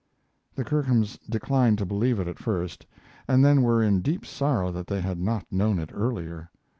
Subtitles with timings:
[0.55, 2.87] The Kirkhams declined to believe it at first,
[3.27, 6.49] and then were in deep sorrow that they had not known it earlier.